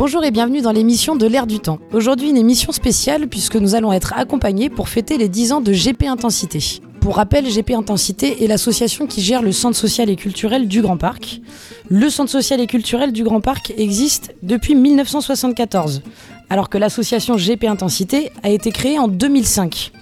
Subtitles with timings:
[0.00, 1.78] Bonjour et bienvenue dans l'émission de l'air du temps.
[1.92, 5.74] Aujourd'hui une émission spéciale puisque nous allons être accompagnés pour fêter les 10 ans de
[5.74, 6.80] GP Intensité.
[7.02, 10.96] Pour rappel, GP Intensité est l'association qui gère le centre social et culturel du Grand
[10.96, 11.42] Parc.
[11.90, 16.00] Le centre social et culturel du Grand Parc existe depuis 1974,
[16.48, 19.92] alors que l'association GP Intensité a été créée en 2005.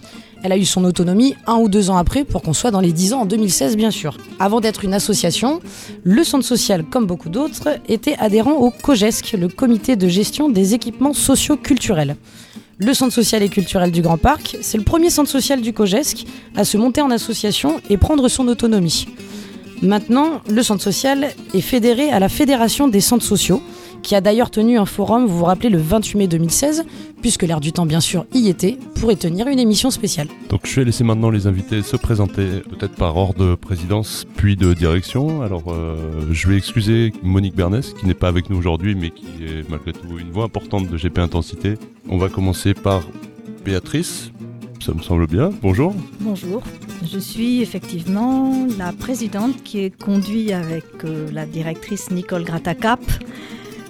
[0.43, 2.93] Elle a eu son autonomie un ou deux ans après pour qu'on soit dans les
[2.93, 4.17] 10 ans en 2016 bien sûr.
[4.39, 5.61] Avant d'être une association,
[6.05, 10.75] le centre social, comme beaucoup d'autres, était adhérent au COGESC, le comité de gestion des
[10.75, 12.17] équipements sociaux culturels.
[12.79, 16.25] Le centre social et culturel du Grand Parc, c'est le premier centre social du COGESC
[16.55, 19.09] à se monter en association et prendre son autonomie.
[19.83, 23.63] Maintenant, le centre social est fédéré à la Fédération des centres sociaux,
[24.03, 26.85] qui a d'ailleurs tenu un forum, vous vous rappelez, le 28 mai 2016,
[27.21, 30.29] puisque l'air du temps, bien sûr, y était, pour y tenir une émission spéciale.
[30.49, 34.57] Donc je vais laisser maintenant les invités se présenter, peut-être par ordre de présidence, puis
[34.57, 35.43] de direction.
[35.43, 35.97] Alors euh,
[36.31, 39.93] je vais excuser Monique Bernès, qui n'est pas avec nous aujourd'hui, mais qui est malgré
[39.93, 41.75] tout une voix importante de GP Intensité.
[42.09, 43.03] On va commencer par
[43.65, 44.31] Béatrice.
[44.81, 45.51] Ça me semble bien.
[45.61, 45.95] Bonjour.
[46.21, 46.63] Bonjour.
[47.05, 53.01] Je suis effectivement la présidente qui est conduite avec euh, la directrice Nicole Gratacap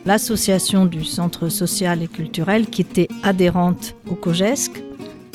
[0.08, 4.82] l'association du centre social et culturel qui était adhérente au COGESC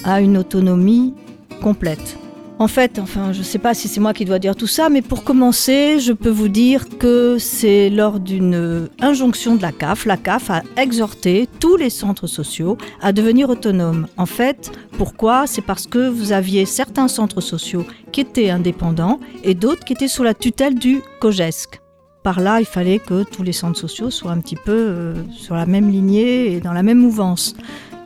[0.04, 1.14] a une autonomie
[1.62, 2.18] complète.
[2.58, 4.90] En fait, enfin, je ne sais pas si c'est moi qui dois dire tout ça,
[4.90, 10.06] mais pour commencer, je peux vous dire que c'est lors d'une injonction de la CAF.
[10.06, 14.08] La CAF a exhorté tous les centres sociaux à devenir autonomes.
[14.18, 15.46] En fait, pourquoi?
[15.46, 20.08] C'est parce que vous aviez certains centres sociaux qui étaient indépendants et d'autres qui étaient
[20.08, 21.83] sous la tutelle du COGESC
[22.24, 25.56] par là, il fallait que tous les centres sociaux soient un petit peu euh, sur
[25.56, 27.56] la même lignée et dans la même mouvance.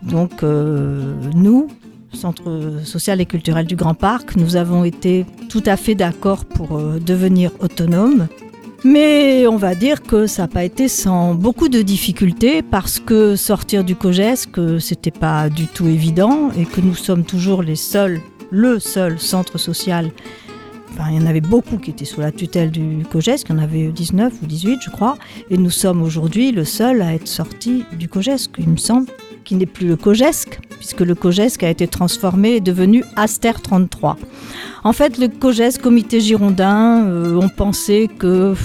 [0.01, 1.67] Donc euh, nous,
[2.13, 6.77] Centre social et culturel du Grand Parc, nous avons été tout à fait d'accord pour
[6.77, 8.27] euh, devenir autonomes.
[8.83, 13.35] Mais on va dire que ça n'a pas été sans beaucoup de difficultés parce que
[13.35, 14.47] sortir du COGES,
[14.79, 19.57] c'était pas du tout évident et que nous sommes toujours les seuls, le seul centre
[19.57, 20.11] social
[21.09, 23.61] il y en avait beaucoup qui étaient sous la tutelle du COGESC, il y en
[23.61, 25.17] avait 19 ou 18 je crois,
[25.49, 29.07] et nous sommes aujourd'hui le seul à être sorti du COGESC, il me semble,
[29.43, 34.17] qui n'est plus le COGESC, puisque le COGESC a été transformé et devenu Aster 33.
[34.83, 38.55] En fait, le COGESC, comité girondin, euh, on pensait qu'il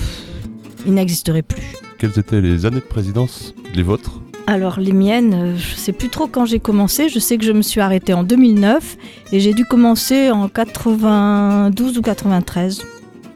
[0.94, 1.62] n'existerait plus.
[1.98, 4.21] Quelles étaient les années de présidence, les vôtres?
[4.46, 7.08] Alors les miennes, euh, je sais plus trop quand j'ai commencé.
[7.08, 8.96] Je sais que je me suis arrêtée en 2009
[9.32, 12.84] et j'ai dû commencer en 92 ou 93.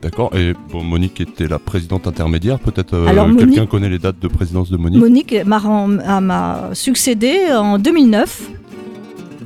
[0.03, 0.35] D'accord.
[0.37, 2.59] Et bon, Monique était la présidente intermédiaire.
[2.59, 5.01] Peut-être euh, quelqu'un connaît les dates de présidence de Monique?
[5.01, 8.51] Monique m'a succédé en 2009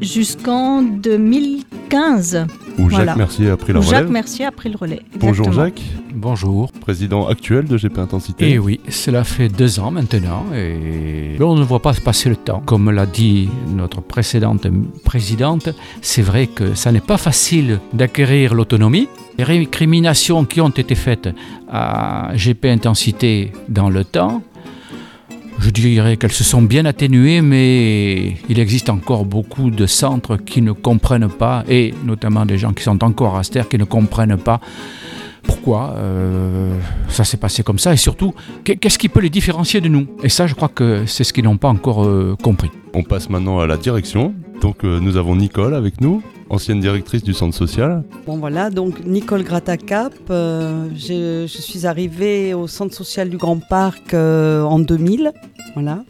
[0.00, 2.47] jusqu'en 2015.
[2.80, 3.91] Où Jacques Mercier a pris le relais.
[3.91, 5.02] Jacques Mercier a pris le relais.
[5.18, 5.82] Bonjour Jacques.
[6.14, 6.72] Bonjour.
[6.72, 8.52] Président actuel de GP Intensité.
[8.52, 12.62] Eh oui, cela fait deux ans maintenant et on ne voit pas passer le temps.
[12.64, 14.66] Comme l'a dit notre précédente
[15.04, 15.68] présidente,
[16.00, 19.08] c'est vrai que ça n'est pas facile d'acquérir l'autonomie.
[19.36, 21.28] Les récriminations qui ont été faites
[21.70, 24.42] à GP Intensité dans le temps
[25.60, 30.62] je dirais qu'elles se sont bien atténuées, mais il existe encore beaucoup de centres qui
[30.62, 34.38] ne comprennent pas, et notamment des gens qui sont encore à Ster qui ne comprennent
[34.38, 34.60] pas
[35.43, 36.78] pourquoi euh,
[37.09, 38.34] ça s'est passé comme ça, et surtout,
[38.65, 40.06] qu'est-ce qui peut les différencier de nous?
[40.22, 42.71] Et ça, je crois que c'est ce qu'ils n'ont pas encore euh, compris.
[42.94, 44.34] On passe maintenant à la direction.
[44.60, 48.03] Donc euh, nous avons Nicole avec nous ancienne directrice du centre social.
[48.27, 54.13] Bon voilà, donc Nicole Gratacap, euh, je, suis arrivée au centre social du Grand Parc
[54.13, 55.33] euh, en 2000.
[55.74, 56.04] Voilà.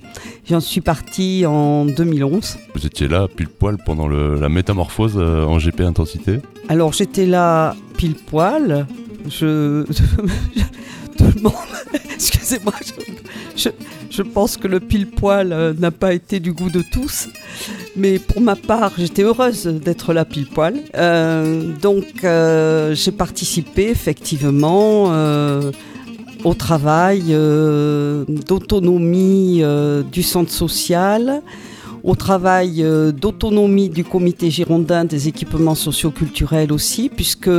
[0.49, 2.57] J'en suis partie en 2011.
[2.75, 7.77] Vous étiez là pile poil pendant la métamorphose euh, en GP intensité Alors j'étais là
[7.97, 8.87] pile poil.
[9.29, 9.85] Je,
[11.19, 11.53] tout le monde,
[12.53, 12.75] excusez-moi,
[14.11, 17.29] je, pense que le pile poil n'a pas été du goût de tous.
[17.97, 20.75] Mais pour ma part, j'étais heureuse d'être là pile poil.
[20.95, 25.71] Euh, donc, euh, j'ai participé effectivement euh,
[26.45, 27.35] au travail
[28.47, 29.63] d'autonomie
[30.11, 31.43] du centre social,
[32.03, 37.51] au travail euh, d'autonomie du comité girondin des équipements socioculturels aussi, puisque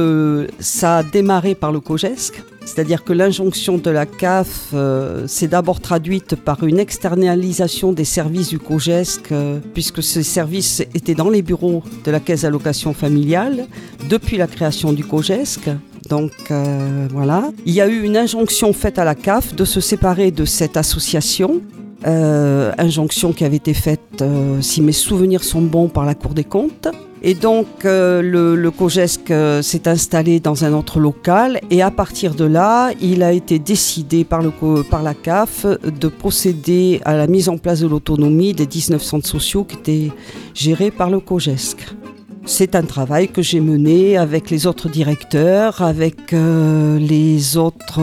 [0.60, 2.44] ça a démarré par le COGESC.
[2.66, 8.50] C'est-à-dire que l'injonction de la CAF euh, s'est d'abord traduite par une externalisation des services
[8.50, 13.68] du COGESC, euh, puisque ces services étaient dans les bureaux de la Caisse d'allocation familiale
[14.10, 15.70] depuis la création du COGESC.
[16.10, 17.52] Donc euh, voilà.
[17.66, 20.78] Il y a eu une injonction faite à la CAF de se séparer de cette
[20.78, 21.62] association.
[22.08, 26.34] Euh, injonction qui avait été faite, euh, si mes souvenirs sont bons, par la Cour
[26.34, 26.88] des comptes.
[27.24, 31.92] Et donc euh, le, le COGESC euh, s'est installé dans un autre local et à
[31.92, 34.52] partir de là, il a été décidé par, le,
[34.82, 39.28] par la CAF de procéder à la mise en place de l'autonomie des 19 centres
[39.28, 40.12] sociaux qui étaient
[40.56, 41.78] gérés par le COGESC.
[42.46, 48.02] C'est un travail que j'ai mené avec les autres directeurs, avec euh, les autres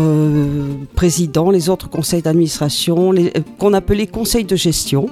[0.95, 3.13] présidents, les autres conseils d'administration,
[3.59, 5.09] qu'on appelait conseils de gestion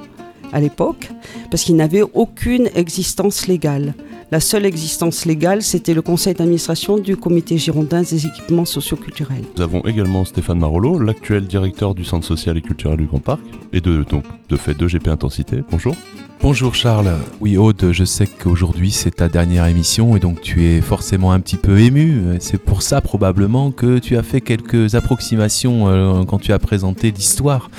[0.52, 1.08] à l'époque,
[1.50, 3.94] parce qu'ils n'avaient aucune existence légale.
[4.32, 9.44] La seule existence légale, c'était le conseil d'administration du comité girondin des équipements socioculturels.
[9.56, 13.42] Nous avons également Stéphane Marolo, l'actuel directeur du Centre social et culturel du Grand Parc,
[13.72, 15.62] et de, donc, de fait de GP Intensité.
[15.70, 15.94] Bonjour.
[16.42, 17.16] Bonjour Charles.
[17.40, 21.40] Oui Aude, je sais qu'aujourd'hui c'est ta dernière émission et donc tu es forcément un
[21.40, 22.36] petit peu ému.
[22.40, 27.10] C'est pour ça probablement que tu as fait quelques approximations euh, quand tu as présenté
[27.10, 27.70] l'histoire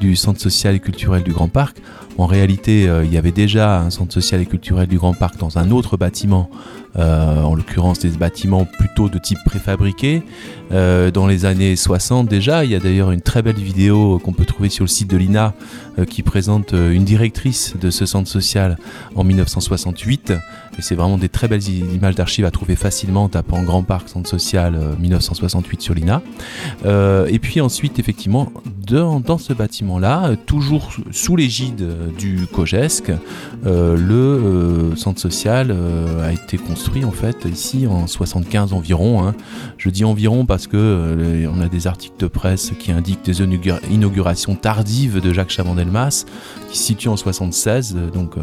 [0.00, 1.78] du Centre social et culturel du Grand Parc.
[2.16, 5.36] En réalité, euh, il y avait déjà un centre social et culturel du Grand Parc
[5.38, 6.50] dans un autre bâtiment,
[6.96, 10.22] euh, en l'occurrence des bâtiments plutôt de type préfabriqué.
[10.72, 14.32] Euh, dans les années 60 déjà, il y a d'ailleurs une très belle vidéo qu'on
[14.32, 15.54] peut trouver sur le site de l'INA
[16.04, 18.76] qui présente euh, une directrice de ce centre social
[19.14, 20.32] en 1968.
[20.76, 24.08] Et c'est vraiment des très belles images d'archives à trouver facilement en tapant Grand Parc
[24.08, 26.20] Centre Social euh, 1968 sur l'INA.
[26.84, 28.50] Euh, et puis ensuite, effectivement,
[28.88, 33.10] dans, ce bâtiment-là, euh, toujours sous- l'égide euh, du COGESC,
[33.66, 39.24] euh, le euh, centre social euh, a été construit en fait ici en 75 environ.
[39.26, 39.34] hein.
[39.78, 43.42] Je dis environ parce que euh, on a des articles de presse qui indiquent des
[43.42, 45.52] inaugura- inaugurations tardives de Jacques
[46.70, 48.42] Qui se situe en 76, euh, donc euh,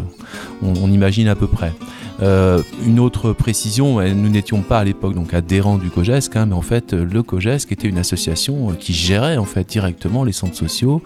[0.62, 1.74] on, imagine à peu près.
[2.22, 6.54] Euh, une autre précision, nous n'étions pas à l'époque donc adhérents du COGESC, hein, mais
[6.54, 11.02] en fait le COGESC était une association qui gérait en fait directement les centres sociaux,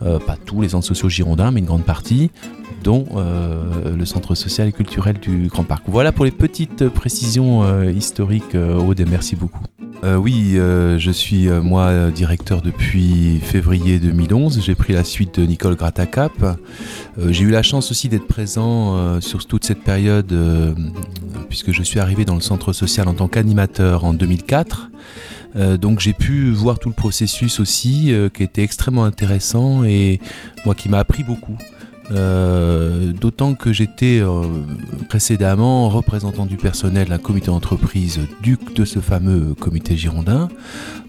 [0.00, 2.30] pas tous les centres sociaux girondins, mais une grande partie,
[2.82, 5.84] dont euh, le centre social et culturel du Grand Parc.
[5.86, 9.62] Voilà pour les petites précisions euh, historiques, euh, Aude, et merci beaucoup.
[10.04, 14.62] Oui, je suis moi directeur depuis février 2011.
[14.64, 16.56] J'ai pris la suite de Nicole Gratacap.
[17.26, 20.32] J'ai eu la chance aussi d'être présent sur toute cette période
[21.48, 24.88] puisque je suis arrivé dans le centre social en tant qu'animateur en 2004.
[25.56, 30.20] Euh, donc j'ai pu voir tout le processus aussi qui était extrêmement intéressant et
[30.64, 31.56] moi qui m'a appris beaucoup.
[32.10, 34.42] Euh, D'autant que j'étais euh,
[35.08, 40.48] précédemment représentant du personnel d'un comité d'entreprise du, de ce fameux comité girondin.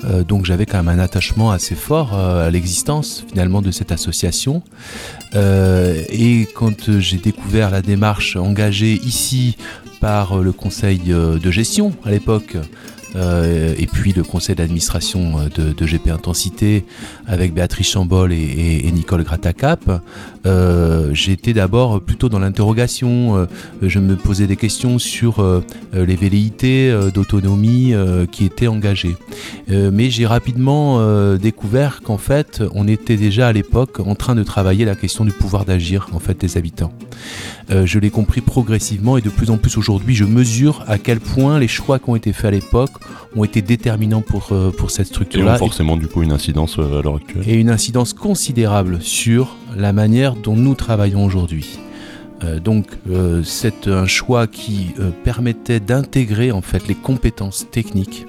[0.06, 4.64] Euh, donc j'avais quand même un attachement assez fort à l'existence finalement de cette association.
[5.36, 9.58] Et quand j'ai découvert la démarche engagée ici
[10.02, 12.58] par le conseil de gestion à l'époque,
[13.16, 16.86] euh, et puis le conseil d'administration euh, de, GP Intensité
[17.28, 20.02] avec Béatrice Chambol et, Nicole Gratacap,
[20.46, 23.48] euh, j'étais d'abord plutôt dans l'interrogation.
[23.82, 25.44] je me posais des questions sur
[25.94, 27.94] les velléités d'autonomie
[28.32, 29.16] qui étaient engagées.
[29.68, 34.86] Mais j'ai rapidement découvert qu'en fait, on était déjà à l'époque en train de travailler
[34.86, 36.94] la question du pouvoir d'agir en fait des habitants.
[37.72, 41.20] Euh, je l'ai compris progressivement et de plus en plus aujourd'hui, je mesure à quel
[41.20, 42.92] point les choix qui ont été faits à l'époque
[43.36, 46.32] ont été déterminants pour, euh, pour cette Et ont structure-là et- forcément du coup une
[46.32, 47.44] incidence euh, à l'heure actuelle.
[47.48, 51.78] et une incidence considérable sur la manière dont nous travaillons aujourd'hui.
[52.44, 52.86] Euh, donc
[53.44, 54.94] c'est un choix qui
[55.26, 58.26] permettait d'intégrer en fait les compétences techniques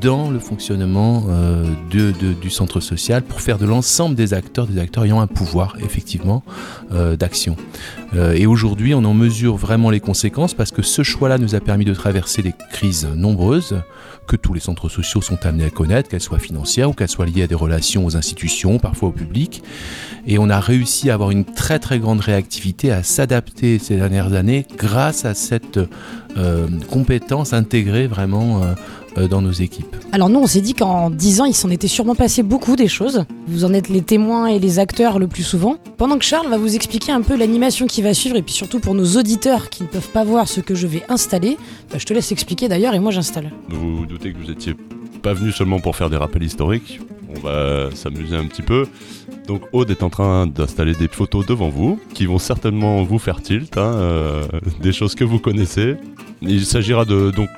[0.00, 5.04] dans le fonctionnement euh, du centre social pour faire de l'ensemble des acteurs des acteurs
[5.04, 6.42] ayant un pouvoir effectivement
[6.92, 7.56] euh, d'action.
[8.14, 11.60] Euh, et aujourd'hui on en mesure vraiment les conséquences parce que ce choix-là nous a
[11.60, 13.82] permis de traverser des crises nombreuses
[14.26, 17.26] que tous les centres sociaux sont amenés à connaître, qu'elles soient financières ou qu'elles soient
[17.26, 19.62] liées à des relations aux institutions, parfois au public.
[20.26, 24.32] Et on a réussi à avoir une très très grande réactivité, à s'adapter ces dernières
[24.34, 25.80] années grâce à cette
[26.88, 28.62] compétence intégrée vraiment
[29.16, 29.96] dans nos équipes.
[30.12, 32.88] Alors nous, on s'est dit qu'en 10 ans, il s'en était sûrement passé beaucoup des
[32.88, 33.24] choses.
[33.48, 35.76] Vous en êtes les témoins et les acteurs le plus souvent.
[35.96, 38.80] Pendant que Charles va vous expliquer un peu l'animation qui va suivre, et puis surtout
[38.80, 41.56] pour nos auditeurs qui ne peuvent pas voir ce que je vais installer,
[41.90, 43.50] bah, je te laisse expliquer d'ailleurs et moi j'installe.
[43.68, 44.74] Vous vous doutez que vous étiez
[45.22, 47.00] pas venu seulement pour faire des rappels historiques.
[47.36, 48.86] on va s'amuser un petit peu.
[49.46, 53.42] Donc Aude est en train d'installer des photos devant vous qui vont certainement vous faire
[53.42, 54.44] tilt, hein, euh,
[54.80, 55.96] des choses que vous connaissez.
[56.42, 57.48] Il s'agira de donc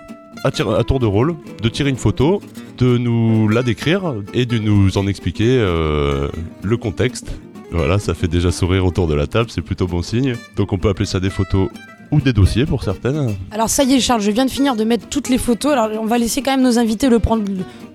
[0.45, 2.41] à, tour de rôle de tirer une photo,
[2.79, 6.29] de nous la décrire et de nous en expliquer euh,
[6.63, 7.33] le contexte.
[7.71, 10.37] Voilà, ça fait déjà sourire autour de la table, c'est plutôt bon signe.
[10.57, 11.69] Donc on peut appeler ça des photos
[12.11, 13.35] ou des dossiers pour certaines.
[13.51, 15.73] Alors ça y est Charles, je viens de finir de mettre toutes les photos.
[15.73, 17.45] Alors on va laisser quand même nos invités le prendre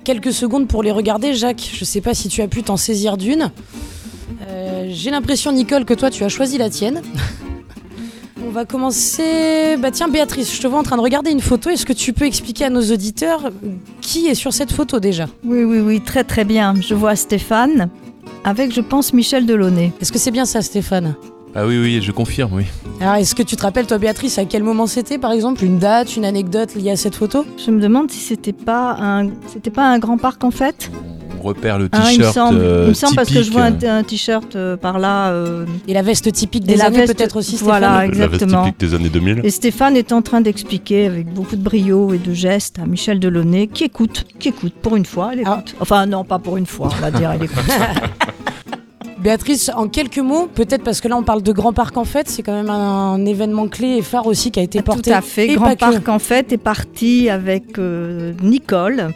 [0.03, 1.33] quelques secondes pour les regarder.
[1.33, 3.51] Jacques, je sais pas si tu as pu t'en saisir d'une.
[4.47, 7.01] Euh, J'ai l'impression Nicole que toi tu as choisi la tienne.
[8.47, 9.75] On va commencer.
[9.77, 11.69] Bah tiens Béatrice, je te vois en train de regarder une photo.
[11.69, 13.51] Est-ce que tu peux expliquer à nos auditeurs
[13.99, 15.25] qui est sur cette photo déjà?
[15.43, 16.73] Oui, oui, oui, très très bien.
[16.79, 17.89] Je vois Stéphane
[18.45, 19.91] avec, je pense, Michel Delaunay.
[19.99, 21.15] Est-ce que c'est bien ça Stéphane?
[21.55, 22.63] Ah oui, oui, je confirme, oui.
[23.01, 25.65] Alors est-ce que tu te rappelles toi Béatrice à quel moment c'était par exemple?
[25.65, 27.45] Une date, une anecdote liée à cette photo?
[27.57, 30.89] Je me demande si c'était pas un, c'était pas un grand parc en fait?
[31.47, 33.53] Repère le il me t-shirt semble, euh, il me semble parce que je typique.
[33.53, 35.29] vois un, un t-shirt euh, par là.
[35.31, 38.63] euh, Et la veste typique des années peut-être aussi voilà, Stéphane La veste exactement.
[38.65, 39.41] typique des années 2000.
[39.43, 43.19] Et Stéphane est en train d'expliquer avec beaucoup de brio et de gestes à Michel
[43.19, 45.75] Delaunay qui écoute, qui écoute pour une fois, elle écoute.
[45.79, 47.57] Enfin non, pas pour une fois, on va dire, elle écoute.
[49.19, 52.29] Béatrice, en quelques mots, peut-être parce que là on parle de Grand Parc en fait,
[52.29, 55.09] c'est quand même un, événement clé et phare aussi qui a été porté.
[55.11, 55.47] Tout à fait.
[55.49, 55.79] et Grand que.
[55.79, 59.09] Parc en fait est parti avec euh, Nicole.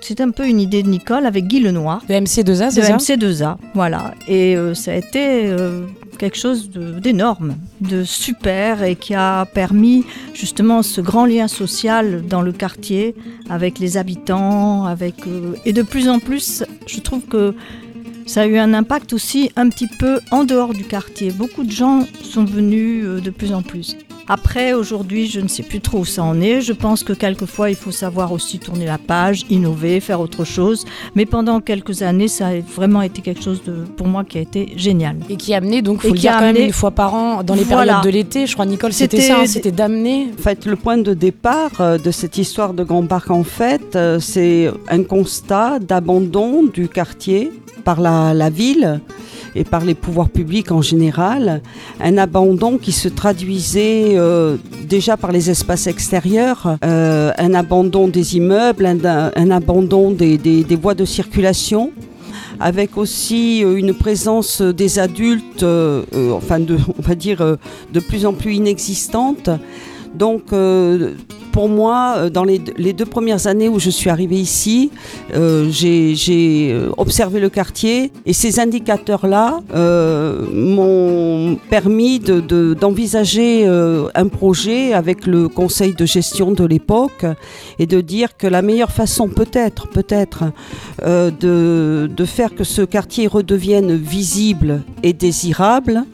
[0.00, 2.02] C'est- un peu une idée de Nicole avec Guy Lenoir.
[2.08, 2.96] De MC2A, de c'est ça?
[2.96, 4.14] MC2A, voilà.
[4.28, 5.82] Et euh, ça a été euh,
[6.18, 12.42] quelque chose d'énorme, de, super, et qui a permis justement ce grand lien social dans
[12.42, 13.14] le quartier
[13.50, 17.54] avec les habitants, avec euh, et de plus en plus, je trouve que
[18.26, 21.30] ça a eu un impact aussi un petit peu en dehors du quartier.
[21.30, 23.96] Beaucoup de gens sont venus euh, de plus en plus.
[24.28, 26.60] Après, aujourd'hui, je ne sais plus trop où ça en est.
[26.60, 30.84] Je pense que quelquefois, il faut savoir aussi tourner la page, innover, faire autre chose.
[31.14, 34.40] Mais pendant quelques années, ça a vraiment été quelque chose de, pour moi qui a
[34.40, 35.16] été génial.
[35.28, 36.90] Et qui a amené, donc, faut Et le qui dire a quand même une fois
[36.90, 38.00] par an dans les Voilà.
[38.00, 38.46] périodes de l'été.
[38.46, 40.28] Je crois, Nicole, c'était ça, hein, c'était d'amener.
[40.36, 43.94] En fait, le point de départ euh, de cette histoire de Grand Parc, en fait,
[43.94, 47.52] euh, c'est un constat d'abandon du quartier
[47.84, 49.00] par la, la ville
[49.56, 51.62] et par les pouvoirs publics en général.
[52.00, 54.56] Un abandon qui se traduisait euh,
[54.88, 60.94] déjà par les espaces extérieurs, euh, un abandon des immeubles, un, abandon des, des- voies
[60.94, 61.90] de circulation
[62.60, 65.64] avec aussi euh, une présence des adultes,
[66.32, 66.58] enfin
[66.98, 67.56] on va dire
[67.92, 69.48] de plus en plus inexistante.
[70.14, 70.44] Donc
[71.56, 72.58] pour moi, euh, dans les,
[72.92, 74.90] deux premières années où je suis arrivée ici,
[75.34, 79.60] euh, j'ai euh, observé le quartier et ces indicateurs-là
[80.52, 83.66] m'ont permis de- de- d'envisager
[84.22, 87.24] un projet avec le conseil de gestion de l'époque
[87.78, 90.44] et de dire que la meilleure façon peut-être, peut-être,
[91.02, 96.04] de, de faire que ce quartier redevienne visible et désirable,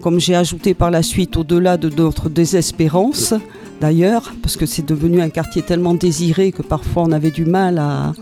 [0.00, 3.34] comme j'ai ajouté par la suite au-delà de notre désespérance
[3.80, 7.78] d'ailleurs, parce que c'est devenu un quartier tellement désiré que parfois on avait du mal
[7.78, 8.12] à,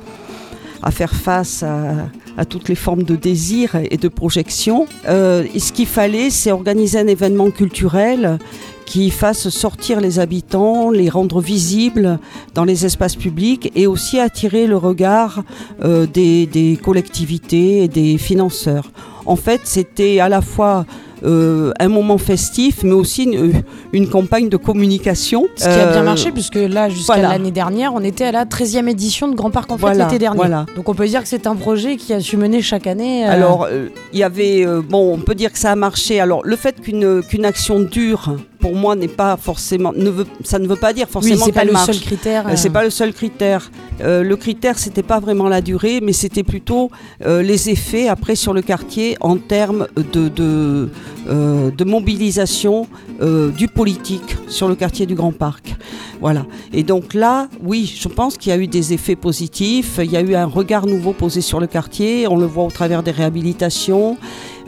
[0.90, 4.86] faire face à, toutes les formes de désir et de projection.
[5.08, 8.38] Euh, et ce qu'il fallait, c'est organiser un événement culturel
[8.84, 12.20] qui fasse sortir les habitants, les rendre visibles
[12.54, 15.42] dans les espaces publics et aussi attirer le regard
[15.82, 18.92] euh, des collectivités et des financeurs.
[19.26, 20.86] En fait, c'était à la fois
[21.24, 25.46] euh, un moment festif, mais aussi une, une campagne de communication.
[25.56, 27.28] Ce qui a bien Euh, marché, puisque là, jusqu'à voilà.
[27.30, 30.18] l'année dernière, on était à la 13e édition de Grand Parc en fait Voilà, l'été
[30.18, 30.36] dernier.
[30.36, 30.66] voilà.
[30.76, 33.26] Donc on peut dire que c'est un projet qui a su mener chaque année.
[33.26, 36.20] euh, Alors, euh, il y avait, euh, bon, on peut dire que ça a marché.
[36.20, 40.58] Alors, le fait qu'une qu'une action dure, pour moi, n'est pas forcément, ne veut, ça
[40.58, 42.46] ne veut pas dire oui, forcément c'est pas le seul critère.
[42.46, 43.70] Euh, euh, C'est pas le seul critère.
[44.00, 46.90] Euh, le critère, c'était pas vraiment la durée, mais c'était plutôt
[47.24, 50.88] euh, les effets après sur le quartier en termes de, de,
[51.28, 52.86] euh, de mobilisation
[53.22, 55.74] euh, du politique sur le quartier du Grand Parc.
[56.20, 56.46] Voilà.
[56.72, 60.00] Et donc là, oui, je pense qu'il y a eu des effets positifs.
[60.02, 62.26] Il y a eu un regard nouveau posé sur le quartier.
[62.28, 64.16] On le voit au travers des réhabilitations.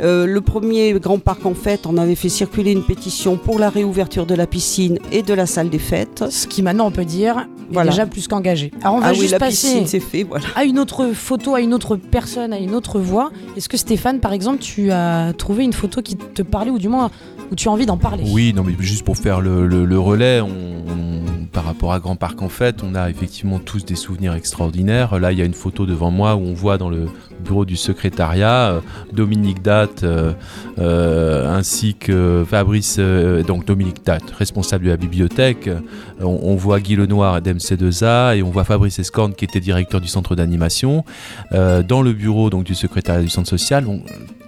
[0.00, 3.68] Euh, le premier Grand Parc, en fait, on avait fait circuler une pétition pour la
[3.70, 6.24] réouverture de la piscine et de la salle des fêtes.
[6.30, 7.90] Ce qui maintenant on peut dire est Voilà.
[7.90, 8.70] déjà plus qu'engagé.
[8.82, 10.44] Alors on va ah oui, juste la passer piscine, c'est fait, voilà.
[10.54, 13.30] à une autre photo, à une autre personne, à une autre voix.
[13.56, 16.88] Est-ce que Stéphane, par exemple, tu as trouvé une photo qui te parlait ou du
[16.88, 17.10] moins
[17.50, 18.24] où tu as envie d'en parler?
[18.30, 21.18] Oui, non, mais juste pour faire le, le- le relais, on- on-
[21.50, 25.18] par rapport à Grand Parc en fait, on a effectivement tous des souvenirs extraordinaires.
[25.18, 27.06] Là, il y a une photo devant moi où on voit dans le,
[27.44, 28.80] bureau du secrétariat,
[29.12, 30.36] Dominique Date
[30.78, 33.00] ainsi que Fabrice,
[33.46, 35.68] donc Dominique Date, responsable de la bibliothèque.
[36.20, 40.34] On, voit Guy Lenoir d'MC2A et on voit Fabrice Escorne qui était directeur du centre
[40.34, 41.04] d'animation.
[41.52, 43.84] dans le bureau donc, du secrétariat du centre social,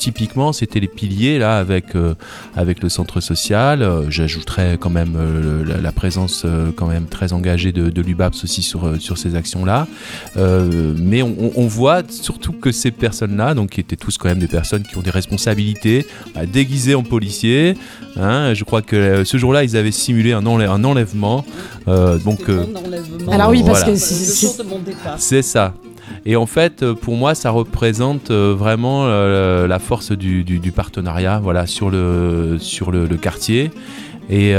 [0.01, 2.15] typiquement, c'était les piliers là avec euh,
[2.57, 3.83] avec le centre social.
[3.83, 6.47] Euh, j'ajouterais quand même euh, la, présence
[6.77, 9.87] quand même très engagée de, de l'UBAPS aussi sur sur ces actions là.
[10.37, 14.83] mais on, voit surtout que ces personnes-là, donc qui étaient tous quand même des personnes
[14.83, 17.75] qui ont des responsabilités, bah, déguisées en policiers.
[18.17, 21.45] Hein, je crois que ce jour-là, ils avaient simulé un, un enlèvement.
[21.87, 22.41] Donc,
[23.31, 25.75] alors oui, parce que c'est ça.
[26.27, 31.41] Et en fait, euh, pour moi, ça représente euh, vraiment euh, la force du, partenariat
[31.43, 33.71] voilà, sur le, sur le, quartier.
[34.31, 34.55] Et,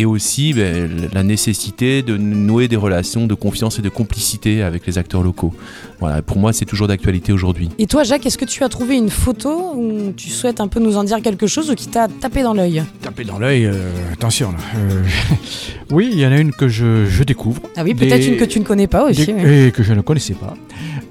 [0.00, 4.86] et, aussi ben, la nécessité de nouer des relations de confiance et de complicité avec
[4.86, 5.52] les acteurs locaux.
[6.00, 7.68] Voilà, pour moi, c'est toujours d'actualité aujourd'hui.
[7.78, 10.80] Et toi, Jacques, est-ce que tu as trouvé une photo où tu souhaites un peu
[10.80, 12.82] nous en dire quelque chose ou qui t'a tapé dans l'œil?
[13.02, 13.70] Tapé dans l'œil,
[14.12, 14.58] attention là.
[15.90, 17.62] oui, il y en a une que je, je découvre.
[17.76, 19.30] Ah oui, peut-être une que tu ne connais pas aussi.
[19.30, 20.54] Et que je ne connaissais pas.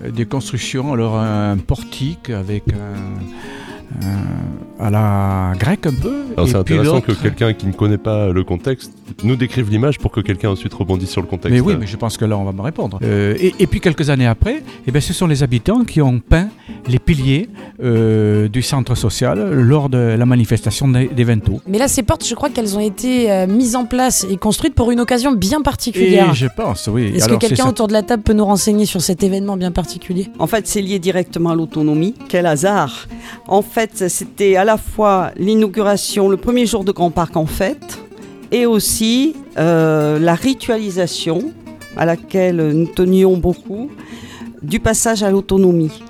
[0.03, 4.07] Euh, des constructions, alors un portique avec un
[4.81, 6.23] à la grecque un peu.
[6.47, 8.91] c'est intéressant que quelqu'un qui ne connaît pas le contexte
[9.23, 11.53] nous décrive l'image pour que quelqu'un ensuite rebondisse sur le contexte.
[11.53, 12.99] Mais oui, mais je pense que là on va me répondre.
[13.03, 16.49] Euh, et, puis quelques années après, eh ben, ce sont les habitants qui ont peint
[16.87, 17.47] les piliers
[17.83, 21.61] euh, du centre social lors de la manifestation des Vento.
[21.67, 24.73] Mais là, ces portes, je crois qu'elles ont été euh, mises en place et construites
[24.73, 26.31] pour une occasion bien particulière.
[26.31, 27.13] Et je pense, oui.
[27.15, 30.29] Est-ce que quelqu'un autour de la table peut nous renseigner sur cet événement bien particulier?
[30.39, 32.15] En fait, c'est lié directement à l'autonomie.
[32.27, 33.07] Quel hasard
[33.47, 37.99] En fait, c'était à la fois l'inauguration, le premier jour de Grand Parc en fête,
[38.51, 41.51] et aussi euh, la ritualisation
[41.97, 43.89] à laquelle nous tenions beaucoup
[44.61, 46.03] du passage à l'autonomie.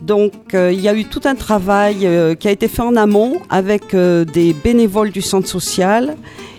[0.00, 2.96] Donc euh, il y a eu tout un travail euh, qui a été fait en
[2.96, 6.16] amont avec des bénévoles du centre social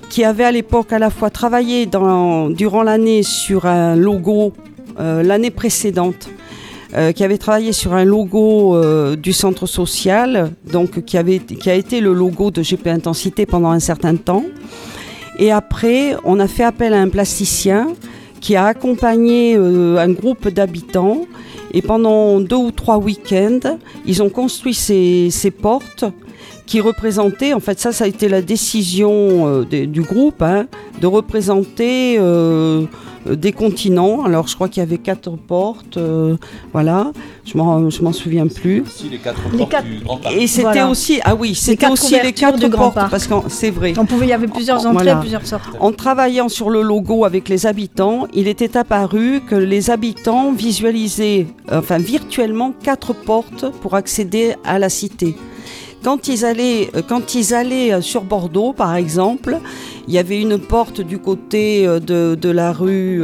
[0.09, 4.53] qui avaient à l'époque à la fois travaillé durant l'année sur un logo
[4.99, 6.29] l'année précédente
[6.93, 11.69] euh, qui avait travaillé sur un logo euh, du centre social, donc qui, avait, qui
[11.69, 14.43] a été le logo de GP Intensité pendant un certain temps.
[15.39, 17.87] Et après, on a fait appel à un plasticien
[18.41, 21.21] qui a accompagné euh, un groupe d'habitants.
[21.73, 26.03] Et pendant deux ou trois week-ends, ils ont construit ces, ces, portes
[26.71, 30.67] qui représentaient, en fait ça, ça a été la décision du groupe, hein,
[31.01, 32.85] de représenter euh,
[33.29, 34.23] des continents.
[34.23, 36.37] Alors je crois qu'il y avait quatre portes, euh,
[36.71, 37.11] voilà.
[37.43, 38.85] Je m'en, je m'en souviens plus.
[39.09, 40.33] les quatre portes du Grand Parc.
[40.33, 43.93] Et c'était aussi, ah oui, c'était aussi les quatre portes, parce que c'est vrai.
[43.97, 45.75] On pouvait, il y avait plusieurs entrées, plusieurs sortes.
[45.81, 51.47] En travaillant sur le logo avec les habitants, il était apparu que les habitants visualisaient,
[51.69, 55.35] enfin virtuellement, quatre portes pour accéder à la cité.
[56.03, 59.59] Quand ils allaient, euh, euh, sur Bordeaux, par exemple,
[60.07, 63.21] il y avait une porte du côté euh, de, la rue.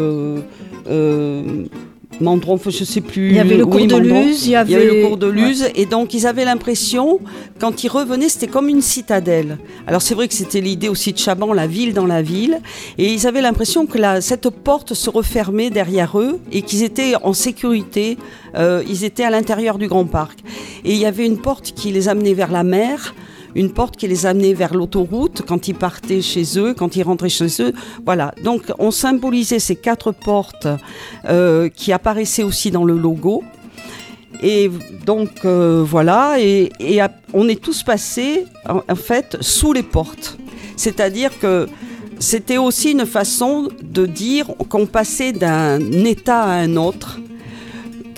[2.20, 3.30] Mandron, je sais plus.
[3.30, 4.46] Il y avait le cours de Luz.
[4.48, 5.70] Il y avait, le cours de Luz.
[5.76, 7.20] Et donc, ils avaient l'impression,
[7.60, 9.58] quand ils revenaient, c'était comme une citadelle.
[9.86, 12.60] Alors, c'est vrai que c'était l'idée aussi de Chaban, la ville dans la ville.
[12.98, 17.13] Et ils avaient l'impression que la, cette porte se refermait derrière eux et qu'ils étaient
[17.22, 18.17] en sécurité.
[18.56, 20.39] Euh, ils étaient à l'intérieur du grand parc.
[20.86, 23.13] Et il y avait une porte qui les amenait vers la mer
[23.58, 27.28] une porte qui les amenait vers l'autoroute quand ils partaient chez eux, quand ils rentraient
[27.28, 27.74] chez eux.
[28.06, 30.67] Voilà, donc on symbolisait ces quatre portes
[31.28, 33.43] euh, qui apparaissaient aussi dans le logo.
[34.43, 34.70] Et
[35.06, 36.70] donc euh, voilà, et,
[37.34, 40.38] on est tous passés en, fait sous les portes.
[40.76, 41.67] C'est-à-dire que
[42.20, 47.20] c'était aussi une façon de dire qu'on passait d'un état à un autre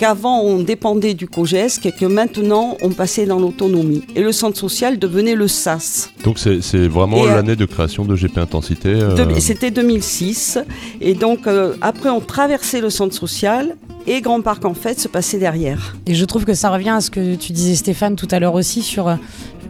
[0.00, 4.02] qu'avant on dépendait du COGESC et que maintenant on passait dans l'autonomie.
[4.16, 6.10] Et le centre social devenait le SAS.
[6.24, 10.58] Donc c'est vraiment euh, l'année de création de GP Intensité euh, C'était 2006.
[11.02, 15.06] Et donc euh, après on traversait le centre social et Grand Parc en fait se
[15.06, 15.94] passait derrière.
[16.06, 18.54] Et je trouve que ça revient à ce que tu disais Stéphane tout à l'heure
[18.54, 19.14] aussi sur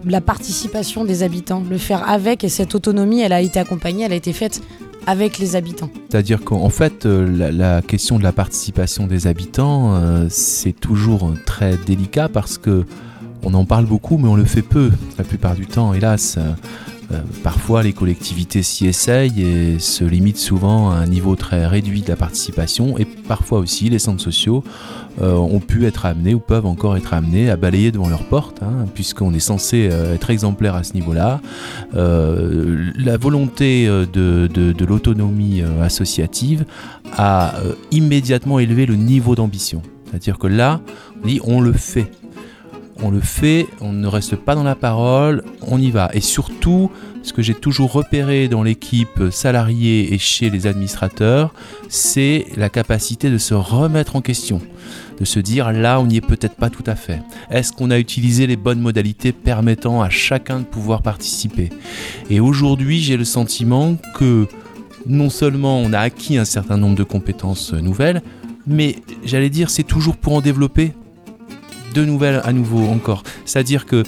[0.06, 4.12] la participation des habitants, le faire avec et cette autonomie elle a été accompagnée, elle
[4.12, 4.62] a été faite
[5.06, 5.90] avec les habitants.
[6.08, 11.76] C'est-à-dire qu'en fait, euh, la, question de la participation des habitants, euh, c'est toujours très
[11.76, 12.84] délicat parce que
[13.42, 16.38] on en parle beaucoup, mais on le fait peu la plupart du temps, hélas.
[17.12, 22.02] Euh, parfois, les collectivités s'y essayent et se limitent souvent à un niveau très réduit
[22.02, 22.98] de la participation.
[22.98, 24.62] Et parfois aussi, les centres sociaux
[25.20, 28.62] euh, ont pu être amenés ou peuvent encore être amenés à balayer devant leurs portes,
[28.62, 31.40] hein, puisqu'on est censé euh, être exemplaire à ce niveau-là.
[31.92, 36.64] la volonté de, de l'autonomie associative
[37.16, 37.54] a
[37.90, 39.82] immédiatement élevé le niveau d'ambition.
[40.06, 40.80] C'est-à-dire que là,
[41.22, 42.10] on dit on le fait.
[43.02, 46.10] On le fait, on ne reste pas dans la parole, on y va.
[46.12, 46.90] Et surtout,
[47.22, 51.54] ce que j'ai toujours repéré dans l'équipe salariée et chez les administrateurs,
[51.88, 54.60] c'est la capacité de se remettre en question,
[55.18, 57.22] de se dire là on n'y est peut-être pas tout à fait.
[57.50, 61.70] Est-ce qu'on a utilisé les bonnes modalités permettant à chacun de pouvoir participer?
[62.28, 64.46] Et aujourd'hui j'ai le sentiment que
[65.06, 68.22] non seulement on a acquis un certain nombre de compétences nouvelles,
[68.66, 70.92] mais j'allais dire c'est toujours pour en développer
[71.94, 73.22] de nouvelles à nouveau encore.
[73.44, 74.02] C'est-à-dire que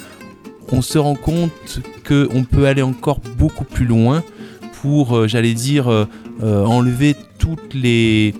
[0.71, 4.23] on se rend compte qu'on peut aller encore beaucoup plus loin
[4.81, 6.05] pour, euh, j'allais dire, euh,
[6.41, 8.33] euh, enlever toutes les,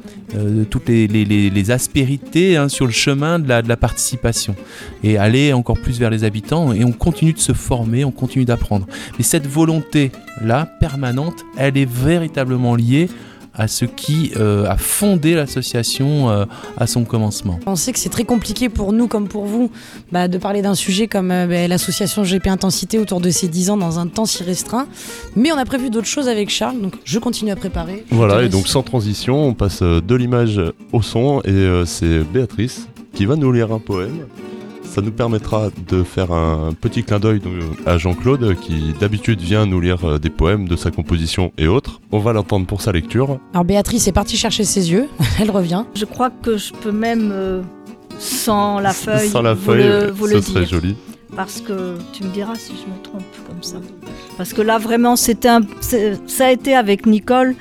[0.69, 4.55] toutes les, aspérités hein, sur le chemin de la, de la, participation
[5.03, 6.73] et aller encore plus vers les habitants.
[6.73, 8.87] Et on continue de se former, on continue d'apprendre.
[9.17, 13.09] Mais cette volonté-là, permanente, elle est véritablement liée
[13.55, 16.45] à ce qui euh, a fondé l'association euh,
[16.77, 17.59] à son commencement.
[17.65, 19.71] On sait que c'est très compliqué pour nous comme pour vous
[20.11, 23.71] bah, de parler d'un sujet comme euh, bah, l'association GP Intensité autour de ces 10
[23.71, 24.87] ans dans un temps si restreint.
[25.35, 28.05] Mais on a prévu d'autres choses avec Charles, donc je continue à préparer.
[28.09, 30.61] Voilà, et donc sans transition, on passe de l'image
[30.91, 34.25] au son et c'est Béatrice qui va nous lire un poème
[34.93, 37.41] ça nous permettra de faire un petit clin d'œil
[37.87, 41.99] à Jean-Claude qui d'habitude vient nous lire euh, des poèmes de sa composition et autres.
[42.11, 43.39] On va l'entendre pour sa lecture.
[43.53, 45.85] Alors Béatrice est partie chercher ses yeux, elle revient.
[45.95, 47.63] Je crois que je peux même euh,
[48.19, 49.29] sans la feuille.
[49.29, 50.95] Sans la feuille, vous le, serait joli.
[51.35, 53.77] Parce que tu me diras si je me trompe comme ça.
[54.37, 57.55] Parce que là vraiment c'était un, ça a été avec Nicole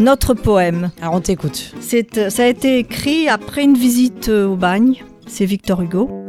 [0.00, 0.92] notre poème.
[1.02, 1.74] Alors on t'écoute.
[1.80, 5.04] Ça a été écrit après une visite au bagne.
[5.26, 6.23] C'est Victor Hugo.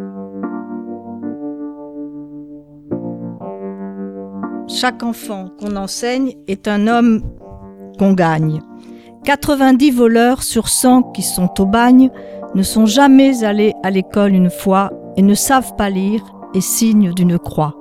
[4.76, 7.22] Chaque enfant qu'on enseigne est un homme
[7.98, 8.60] qu'on gagne.
[9.24, 12.10] 90 voleurs sur 100 qui sont au bagne
[12.56, 16.22] ne sont jamais allés à l'école une fois et ne savent pas lire
[16.54, 17.74] et signent d'une croix.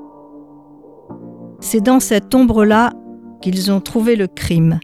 [1.58, 2.92] C'est dans cette ombre-là
[3.40, 4.78] qu'ils ont trouvé le crime.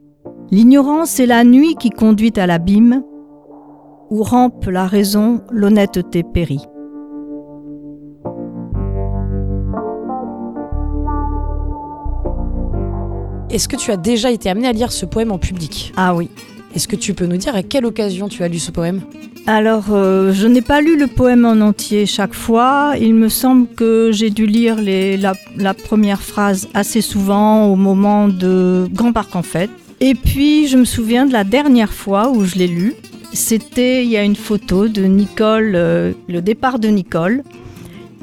[0.50, 3.04] L'ignorance est la nuit qui conduit à l'abîme,
[4.10, 6.66] où rampe la raison, l'honnêteté périt.
[13.50, 16.28] Est-ce que tu as déjà été amené à lire ce poème en public Ah oui.
[16.76, 19.00] Est-ce que tu peux nous dire à quelle occasion tu as lu ce poème
[19.48, 22.92] Alors, euh, je n'ai pas lu le poème en entier chaque fois.
[23.00, 27.74] Il me semble que j'ai dû lire les, la, la, première phrase assez souvent au
[27.74, 29.70] moment de Grand Parc en fête.
[29.98, 32.94] Et puis, je me souviens de la dernière fois où je l'ai lu.
[33.32, 37.42] C'était, il y a une photo de Nicole, euh, le départ de Nicole.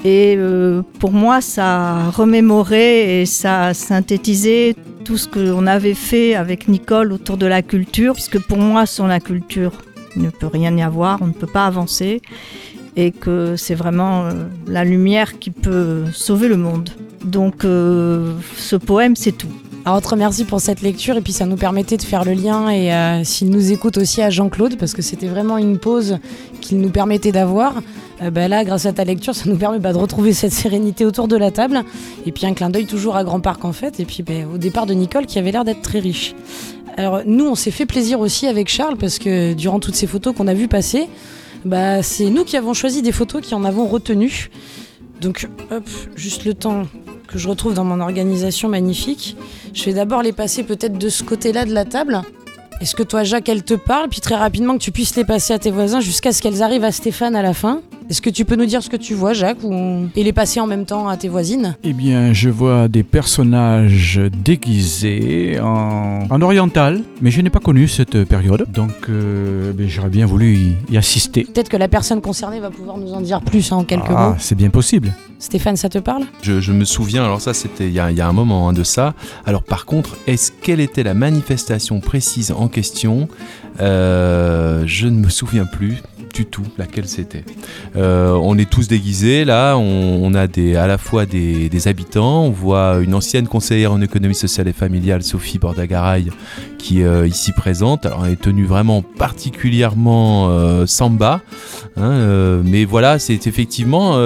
[0.06, 4.76] Et euh, pour moi, ça remémorait et ça synthétisait
[5.08, 9.08] tout ce qu'on avait fait avec Nicole autour de la culture, puisque pour moi, sans
[9.08, 9.72] la culture,
[10.18, 12.22] il ne peut rien y avoir, on ne peut pas avancer,
[12.98, 14.34] et que c'est vraiment euh,
[14.68, 16.90] la lumière qui peut sauver le monde.
[17.24, 19.48] Donc euh, ce poème, c'est tout.
[19.86, 22.70] Alors, autre merci pour cette lecture et puis ça nous permettait de faire le lien
[22.70, 26.20] et euh, s'il nous écoute aussi à Jean-Claude parce que c'était vraiment une pause
[26.60, 27.82] qu'il nous permettait d'avoir.
[28.22, 31.06] Euh, bah là, grâce à ta lecture, ça nous permet bah, de retrouver cette sérénité
[31.06, 31.84] autour de la table
[32.26, 34.58] et puis un clin d'œil toujours à Grand Parc en fait et puis bah, au
[34.58, 36.36] départ de Nicole qui avait l'air d'être très riche.
[36.98, 40.36] Alors nous, on s'est fait plaisir aussi avec Charles parce que durant toutes ces photos
[40.36, 41.08] qu'on a vues passer,
[42.02, 44.50] c'est nous qui avons choisi des photos qui en avons retenu.
[45.22, 46.84] Donc, hop, juste le temps
[47.28, 49.36] que je retrouve dans mon organisation magnifique.
[49.74, 52.22] Je vais d'abord les passer peut-être de ce côté-là de la table.
[52.80, 55.54] Est-ce que toi, Jacques, elle te parle, puis très rapidement que tu puisses les passer
[55.54, 58.46] à tes voisins jusqu'à ce qu'elles arrivent à Stéphane à la fin est-ce que tu
[58.46, 60.08] peux nous dire ce que tu vois, Jacques, ou...
[60.16, 61.76] et les passer en même temps à tes voisines?
[61.84, 68.24] Eh bien, je vois des personnages déguisés en, oriental, mais je n'ai pas connu cette
[68.24, 71.44] période, donc euh, ben, j'aurais bien voulu y, assister.
[71.44, 74.36] Peut-être que la personne concernée va pouvoir nous en dire plus en quelques ah, mots.
[74.40, 75.14] C'est bien possible.
[75.40, 76.24] Stéphane, ça te parle?
[76.42, 79.14] Je, me souviens, alors ça c'était il y, a un moment hein, de ça.
[79.46, 83.28] Alors par contre, est-ce quelle était la manifestation précise en question?
[83.82, 86.02] Euh, Je ne me souviens plus
[86.38, 87.44] du tout laquelle c'était.
[87.96, 92.52] Euh, on est tous déguisés là, on, a des, à la fois des, habitants, on
[92.52, 96.28] voit une ancienne conseillère en économie sociale et familiale, Sophie Bordagaray,
[96.78, 98.06] qui est euh, ici présente.
[98.06, 101.42] Alors elle est tenue vraiment particulièrement euh, samba,
[101.96, 104.18] hein, mais voilà, c'est effectivement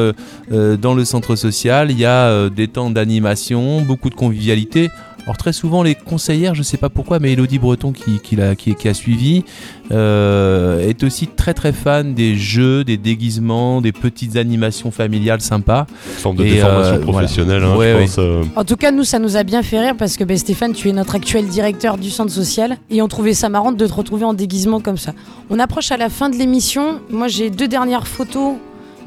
[0.50, 4.90] dans le centre social, il y a des temps d'animation, beaucoup de convivialité.
[5.32, 8.54] Alors très souvent les conseillères, je sais pas pourquoi, mais Elodie Breton qui, qui, l'a-
[8.54, 9.46] qui- qui a suivi
[9.90, 15.88] euh, est aussi très très fan des jeux, des déguisements, des petites animations familiales sympas.
[16.18, 18.02] Forme de Et, déformation euh, professionnelle, hein, Ouais, je ouais.
[18.02, 18.16] pense.
[18.20, 20.74] euh, En tout cas, nous, ça nous a bien fait rire parce que ben, Stéphane,
[20.74, 23.94] tu es notre actuel directeur du centre social et on trouvait ça marrant de te
[23.94, 25.14] retrouver en déguisement comme ça.
[25.50, 27.00] On approche à la fin de l'émission.
[27.10, 28.56] Moi, j'ai deux dernières photos,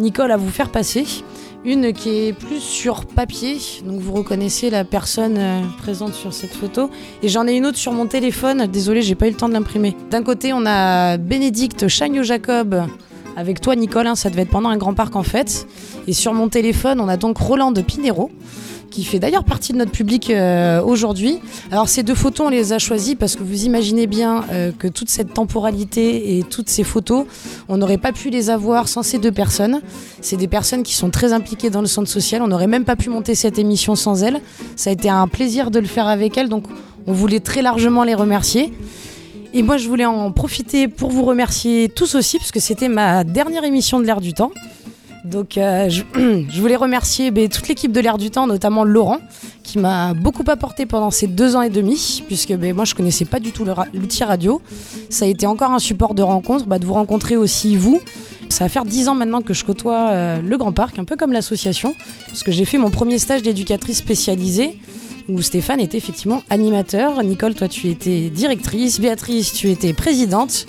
[0.00, 1.04] Nicole, à vous faire passer.
[1.66, 6.52] Une qui est plus sur papier, donc vous reconnaissez la personne euh, présente sur cette
[6.52, 6.90] photo.
[7.22, 8.66] Et j'en ai une autre sur mon téléphone.
[8.66, 9.96] Désolé, j'ai pas eu le temps de l'imprimer.
[10.10, 12.86] D'un côté, on a Bénédicte Chagnot-Jacob
[13.34, 14.14] avec toi, Nicole.
[14.14, 15.66] ça devait être pendant un grand parc en fait.
[16.06, 18.30] Et sur mon téléphone, on a donc Roland de Pinero
[18.94, 21.40] qui fait d'ailleurs partie de notre public euh, aujourd'hui.
[21.72, 24.86] Alors ces deux photos, on les a choisies parce que vous imaginez bien euh, que
[24.86, 27.26] toute cette temporalité et toutes ces photos,
[27.68, 29.80] on n'aurait pas pu les avoir sans ces deux personnes.
[30.20, 32.40] C'est des personnes qui sont très impliquées dans le centre social.
[32.40, 34.40] On n'aurait même pas pu monter cette émission sans elles.
[34.76, 36.64] Ça a été un plaisir de le faire avec elles, donc
[37.08, 38.72] on voulait très largement les remercier.
[39.54, 43.24] Et moi, je voulais en profiter pour vous remercier tous aussi, parce que c'était ma
[43.24, 44.52] dernière émission de l'ère du temps.
[45.24, 49.18] Donc, euh, je, voulais remercier ben, toute l'équipe de l'ère du temps, notamment Laurent,
[49.62, 53.24] qui m'a beaucoup apporté pendant ces deux ans et demi, puisque ben, moi, je connaissais
[53.24, 54.60] pas du tout l'outil radio.
[55.08, 58.00] Ça a été encore un support de rencontre, bah, de vous rencontrer aussi vous.
[58.50, 61.16] Ça va faire dix ans maintenant que je côtoie euh, le Grand Parc, un peu
[61.16, 61.94] comme l'association,
[62.26, 64.78] parce que j'ai fait mon premier stage d'éducatrice spécialisée
[65.28, 67.22] où Stéphane était effectivement animateur.
[67.24, 69.00] Nicole, toi, tu étais directrice.
[69.00, 70.66] Béatrice, tu étais présidente.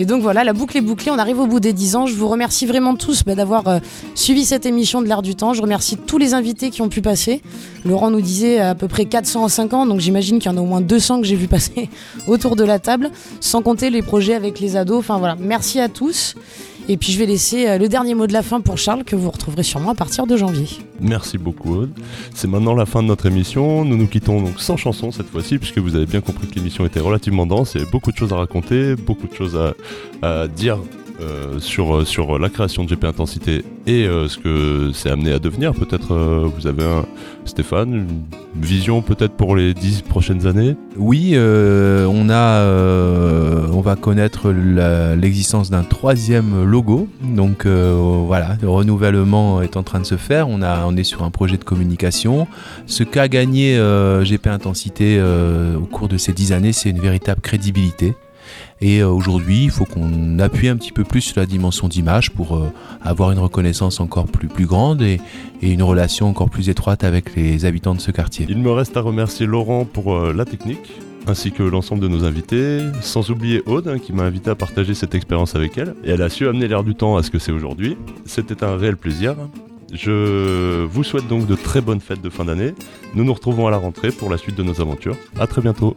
[0.00, 1.10] Et donc voilà, la boucle est bouclée.
[1.10, 2.06] On arrive au bout des 10 ans.
[2.06, 3.78] Je vous remercie vraiment tous bah, d'avoir euh,
[4.14, 5.54] suivi cette émission de l'ère du temps.
[5.54, 7.42] Je remercie tous les invités qui ont pu passer.
[7.84, 10.56] Laurent nous disait à peu près 400 en 5 ans, donc j'imagine qu'il y en
[10.56, 11.90] a au moins 200 que j'ai vu passer
[12.28, 14.98] autour de la table, sans compter les projets avec les ados.
[14.98, 16.36] Enfin voilà, merci à tous.
[16.90, 19.14] Et puis je vais laisser euh, le dernier mot de la fin pour Charles, que
[19.14, 20.66] vous retrouverez sûrement à partir de janvier.
[21.00, 21.90] Merci beaucoup Aude.
[22.34, 23.84] C'est maintenant la fin de notre émission.
[23.84, 26.86] Nous nous quittons donc sans chanson cette fois-ci, puisque vous avez bien compris que l'émission
[26.86, 27.76] était relativement dense.
[27.76, 29.58] Avait beaucoup de choses à raconter, beaucoup de choses
[30.22, 30.78] à dire
[31.20, 35.32] euh, sur, euh, sur la création de GP Intensité et euh, ce que c'est amené
[35.32, 35.72] à devenir.
[35.72, 37.04] Peut-être vous avez un,
[37.44, 38.22] Stéphane, une
[38.62, 40.76] vision peut-être pour les dix prochaines années?
[40.96, 42.62] Oui, on a,
[43.72, 47.08] on va connaître l'existence d'un troisième logo.
[47.22, 50.46] Donc voilà, le renouvellement est en train de se faire.
[50.48, 52.46] On a, on est sur un projet de communication.
[52.84, 53.80] Ce qu'a gagné
[54.24, 58.14] GP Intensité au cours de ces dix années, c'est une véritable crédibilité.
[58.80, 62.30] Et euh, aujourd'hui, il faut qu'on appuie un petit peu plus sur la dimension d'image
[62.30, 62.70] pour euh,
[63.02, 65.20] avoir une reconnaissance encore plus, plus grande et,
[65.60, 68.46] une relation encore plus étroite avec les habitants de ce quartier.
[68.48, 70.92] Il me reste à remercier Laurent pour euh, la technique,
[71.26, 74.94] ainsi que l'ensemble de nos invités, sans oublier Aude, hein, qui m'a invité à partager
[74.94, 75.94] cette expérience avec elle.
[76.04, 77.96] Et elle a su amener l'air du temps à ce que c'est aujourd'hui.
[78.24, 79.34] C'était un réel plaisir.
[79.92, 82.74] Je vous souhaite donc de très bonnes fêtes de fin d'année.
[83.14, 85.16] Nous nous retrouvons à la rentrée pour la suite de nos aventures.
[85.40, 85.96] À très bientôt.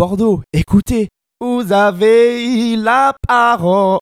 [0.00, 1.10] Bordeaux, écoutez,
[1.42, 4.00] vous avez la parole.